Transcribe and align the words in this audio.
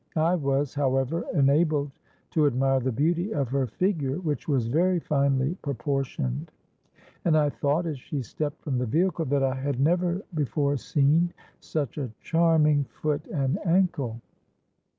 I 0.17 0.33
was, 0.33 0.73
however, 0.73 1.23
enabled 1.35 1.91
to 2.31 2.47
admire 2.47 2.79
the 2.79 2.91
beauty 2.91 3.35
of 3.35 3.49
her 3.49 3.67
figure, 3.67 4.17
which 4.17 4.47
was 4.47 4.65
very 4.65 4.99
finely 4.99 5.53
proportioned; 5.61 6.49
and 7.23 7.37
I 7.37 7.51
thought, 7.51 7.85
as 7.85 7.99
she 7.99 8.23
stepped 8.23 8.63
from 8.63 8.79
the 8.79 8.87
vehicle, 8.87 9.25
that 9.25 9.43
I 9.43 9.53
had 9.53 9.79
never 9.79 10.23
before 10.33 10.77
seen 10.77 11.35
such 11.59 11.99
a 11.99 12.09
charming 12.19 12.85
foot 12.85 13.27
and 13.27 13.59
ankle. 13.63 14.19